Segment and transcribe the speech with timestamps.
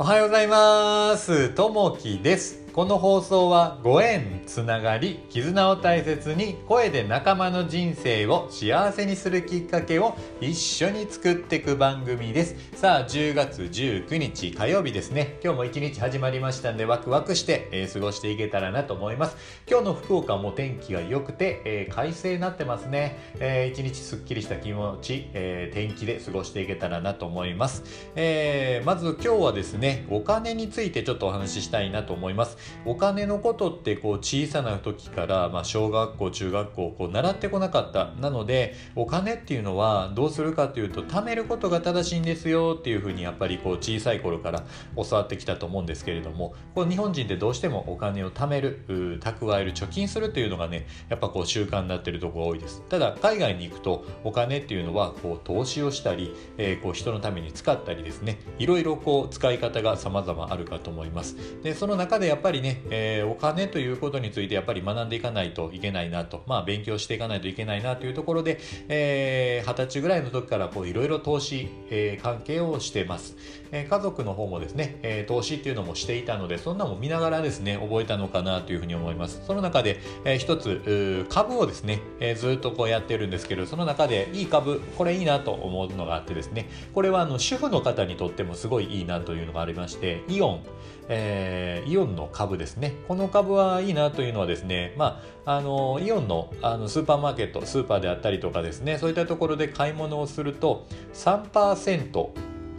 [0.00, 1.48] おはようございます。
[1.48, 2.67] ともきです。
[2.78, 12.54] この放送はご縁つながり絆を大切に声で仲間の人生を幸せにするきっかけを一緒に作っていく番組です。
[12.76, 15.40] さあ10月19日火曜日ですね。
[15.42, 19.36] 今日も一日始まりましたんでワクワクして、えー、過ごしていけたらなと思います。
[19.68, 27.82] 今日の福岡も天気が良くて、えー、快晴になってますね、えー、一日すっきりした気持ち、えー、天気で過ごしていけたらなと思います、
[28.14, 32.67] えー、まず今日はですねお金についてちょっとお話ししたいなと思います。
[32.84, 38.12] お金のことってこう小さな時から、まあ、小学校中学校こう習ってこなかった。
[38.20, 44.64] なのでお金っていうのはどうするかというと貯めることが正しいんですよっていうふうにやっぱりこう小さい頃から
[44.96, 48.84] 教わってきたと思うんですけれどもこう日本人ってどうしてもお金を貯める
[49.20, 52.82] 蓄える貯金するというのがねやっぱこう習慣になってるところが多いです。
[52.88, 58.38] ただ海外に行くとお金っていうのはこう投資をしたり、えー、こう人のために使ったりですね。
[58.58, 61.36] いろいろこう使い方が様々あるかと思います。
[61.62, 73.36] でその中でやっぱりね、えー、お金ということについてやっぱり学んでいかないといけないなと、まあ、勉強していかないといけないなというところで、えー、20歳ぐらいの時からいろいろ投資、えー、関係をしてます、
[73.72, 79.42] えー、家族の方もですね、えー、投資っていうのもしていたのでそんなも見ながらですね覚えたのかなというふうに思います。
[79.46, 90.64] その中で、えー、一つ株をですね、えー、ずっとこうやってるんですけどその中でいい株これいいなと思うのがあってですねこれはあの主婦の方にとってもすごいいいなというのがありましてイオン
[91.08, 92.94] えー、イオンの株ですね。
[93.06, 102.28] この株はいいなというのはですね、まあ、あの、イオンのあのスーパーマーケット、スーパーであったりとかですね、そういったところで買い物をすると3%、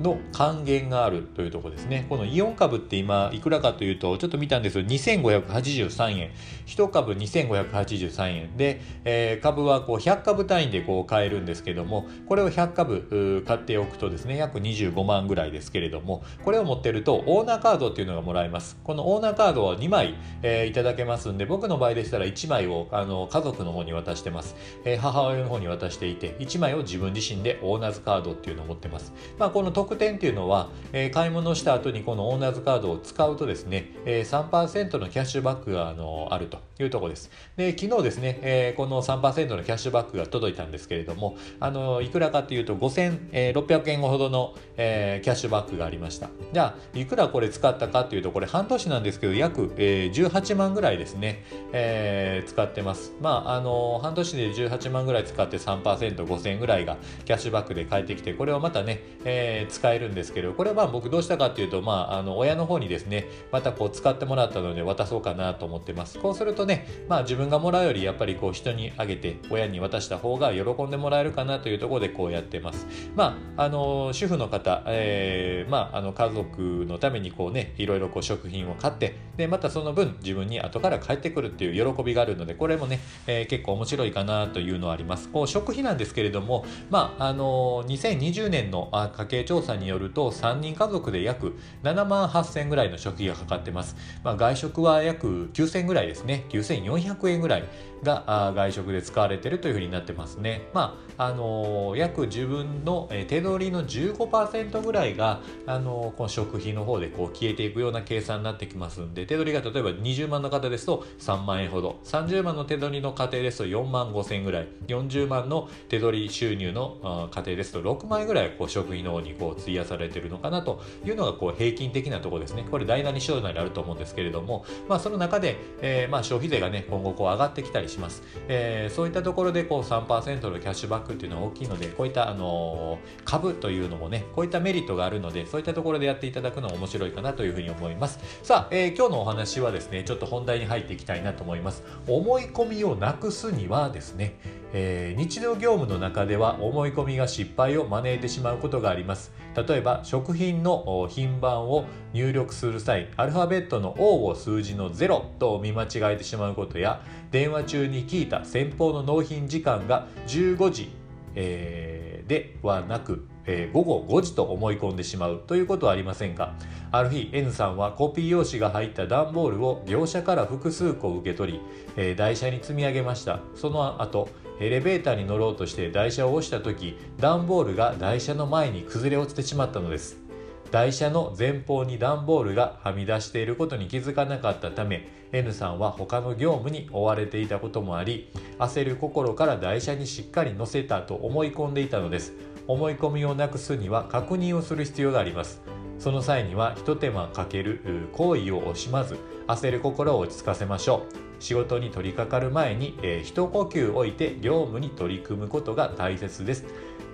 [0.00, 2.06] の還元があるというところですね。
[2.08, 4.84] このイオン株って今いくらかというと、ちょっと見たんですよ。
[4.84, 6.30] 2583円。
[6.66, 8.56] 1株2583円。
[8.56, 18.78] で、えー、株はこう100株単位でこう買えるんですけども、これを100株買っておくとですね、約25万ぐらいですけれども、これを持ってるとオーナーカードっていうのがもらえます。
[18.84, 24.54] このオーナーカードは2枚、えー、いただけますんで、僕の場合でしたら1枚をあの家族の方に渡してます。
[24.84, 29.12] えー、母親の方に渡していて、1枚を自分自身でオーナーズカードっていうのを持ってます。
[29.38, 37.30] まあ、この特典っていうのは、えー、買い物した後にこのオーナーズカードを使うとですね、えー、3%のキャッシュバックがあのあるというところです。
[37.56, 46.28] で、昨日ですね、えー、この3%のキャッシュバックが届いたんですけれども、あの、いくらかというと5600円ほどの、えー、キャッシュバックがありました。
[46.52, 53.14] じゃあ、いくらこれ使ったかというと、これ半年なんですけど、約、えー、18万ぐらいですね、えー、使ってます。
[53.22, 66.18] まあ、あの、半年で18万ぐらい使って3%、5000円ぐらいがキャッシュバックで返ってきて、これをまたね、えー、使えるんですけど、これは僕どうしたかっていうと、まあ、あの、親の方にですね、またこう使ってもらったので渡そうかなと思ってます。
[66.18, 72.86] こうするとね、まあ自分がもらうよりやっぱりこう人にあげて、親に渡した方が喜んでもらえるかなというところでこうやってます。
[73.14, 85.28] まあ、あの、主婦の方、えー、まあ、あの、家族のためにこうね、いろいろこう食品を買って、で、またその分自分に後から帰ってくるっていう喜びがあるので、これもね、えー、結構面白いかなというのはあります。
[85.28, 93.96] こう食費なんですけれども、まあ、あの、2020年の家計調査によると、3人家族で約7万8000ぐらいの食費がかかってます。
[94.22, 96.44] まあ、外食は約9000ぐらいですね。
[96.50, 97.64] 9400円ぐらい
[98.02, 100.68] が外食で使われているというふうになってますね。
[100.72, 122.66] まあ、あのー、約自分の手取りの15%ぐらいが、あのー、この食費の方でこう消えていくような計算になってきますんで、手取りが例えば20万の方ですと3万円ほど、30万の手取りの家庭ですと4万5千円ぐらい、40万の手取り収入の家庭ですと6万円ぐらいこう食費の方にこう費やされてるのかなというのがこう平均的なところですね。
[122.70, 128.22] これ第何章内にあると思うんですけれども、まあその中で、えー、まあ消費税がね、今後こう上がってきたりします。
[128.48, 138.18] えー、そういったところでこう3%のキャッシュバックっていうのは大きいので、こういった、あの、株というのもね、こういったメリットがあるので、そういったところでやっていただくのも面白いかなというふうに思います。
[138.42, 141.82] さあ、えー、今日のお話はですね、ちょっと本題に入っていきたいなと思います。
[142.06, 144.38] 思い込みをなくすにはですね、
[144.72, 149.32] えー、日常業務の中では思い込みが失敗を招いてしまうことがあります。
[149.56, 160.90] 例えば、食品の品番を入力する際、アルファベットの O を数字の0と見間違えてしまうことや、電話中に聞いた先方の納品時間が15時、
[161.34, 166.54] えー、ではなく、えー、午後5時と思い込んでしまうということはありませんか
[166.92, 171.60] ある日 N さんはコピー用紙が入った段ボールを業者から複数個受け取り、
[171.96, 173.40] えー、台車に積み上げました。
[173.56, 174.28] その後
[174.60, 180.27] エレベーターに乗ろうとして台車を押した時段ボールが台車の前に崩れ落ちてしまったのです。
[180.70, 188.28] 台車の前方に段ボールがはみ出していることに気づかなかったため N さんは他の業務に追われていたこともあり
[188.58, 192.32] 焦る心から台車にしっかり乗せたと思い込んでいたのです。
[192.66, 195.62] 思い込みをなくすには確認をする必要があります。
[195.98, 199.16] その際には一手間かける行為を惜しまず
[199.46, 201.42] 焦る心を落ち着かせましょう。
[201.42, 206.66] 仕事に取り掛かる前に、えー、一呼吸置いて業務に取り組むことが大切です。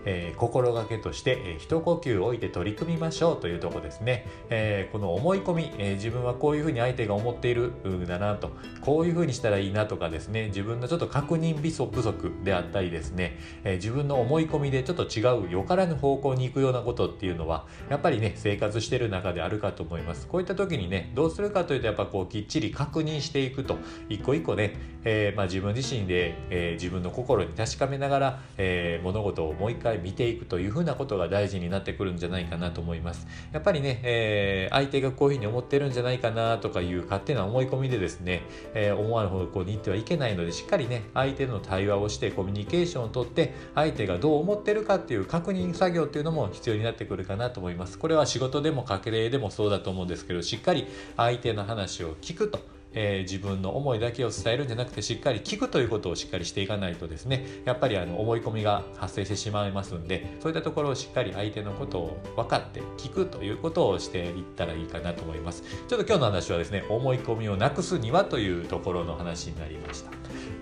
[0.05, 8.51] えー、心がけとして、えー、一呼吸置いて取り組みましょうというとこですね、えー、この思い込み、えー、自分はこういうふうに相手が思っているんだなと。
[8.81, 10.47] こういうふうにしたらいいなとかですね。
[10.49, 11.71] 自分のちょっと確認不
[12.03, 20.27] 足であったりですね、えー、自分の思い込みでちょっと違うよからぬ方向に行くようなことっていうのはやっぱりね生活してる中であるかと思います。
[20.27, 23.79] こういった時にねどうするかというとやっぱこうきっちり確認していくと
[24.09, 24.75] 一個一個ね、
[25.05, 33.27] えーまあ、自分自身で、えー、自分の心に確かめながら、えー、物事をもう一回見ていくというふうなことが大事になってくるんじゃないかなと思います。
[33.53, 38.43] やっぱりね、え、相手がこういうふうに思ってるんじゃないかなとかいう勝手な思い込みでですね、
[38.75, 47.99] え、思わぬ方向に行ってはいけないのでしっかりね相手の対話をしてコミュニケーションをとって相手がどう思ってるかっていう確認作業っていうのも必要になってくるかなと思います。
[47.99, 50.87] これは仕事でも家庭でもそうだと思うんですけどしっかり
[51.17, 65.63] 相手の話を聞くとえー、自分の思いだけを伝えるんじゃなくてしっかり聞くということをしっかりしていかないとですねやっぱりあの思い込みが発生してしまいますんでそういったところをしっかり相手のことを分かって聞くということをしていったらいいかなと思います。
[65.89, 70.11] ちょっと今日の話はですね思い込みをなくすにはというところの話になりました。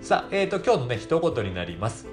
[0.00, 2.06] さあ、えーと、今日のね一言になります。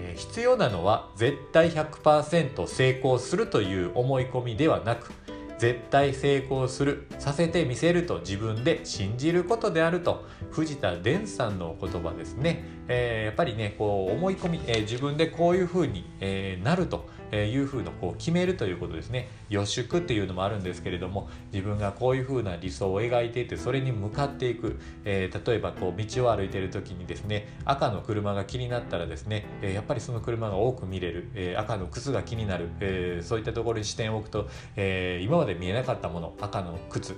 [0.00, 5.12] え必要なのは絶対100%成功するという思い込みではなく
[5.60, 19.28] 絶対成功するさせてみせると自分で信じることであると藤田伝さんの言葉ですね、えー、やっぱりねこう思い込み、えー、自分でこういうふうに、えー、なるというふうのこう決めるということですね。
[19.48, 37.14] 予祝っていうのもあるんですけれども自分がこういうふうな理想を描いていてそれに向かっていく、えー、例えばこう道を歩いている時にですね赤の車が気になったらですね、えー、やっぱりその車が多く見れる、えー、赤の靴が気になる、えー、そういったところに視点を置くと、えー、今まで見えなかったもの赤の靴。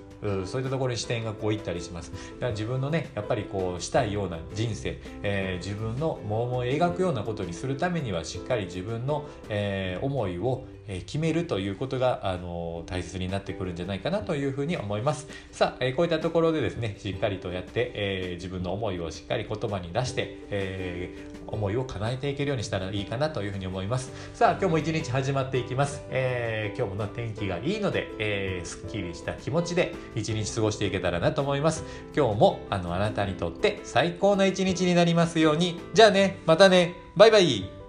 [0.47, 2.13] そういったところに視点がこういったりします。
[2.13, 10.65] だから自分のねやっぱりこうしたいような人生、えー、自分の桃を描くようなことにするためにはしっかり自分の、えー、思いを
[11.07, 15.29] 決めるということがあの大切になってくるんじゃないかなというふうに思います。
[15.53, 24.13] さあ、えこういったところでですねしっかりとやって、えー、自分の思いをしっかり言葉に出して、えー、思いを叶えていけるようにしたらいいかなというふうに思います。
[24.35, 31.85] さあ今日も一日始まっていきます、えー、今日もの天気がいいので、えー、すっきりした気持ちで一日過ごしていけたらなと思います。
[32.17, 35.81] 今日もあのあなたにとって最高な一日になりますように。
[35.95, 36.95] じゃあねまたね。
[37.15, 37.82] バイバイ。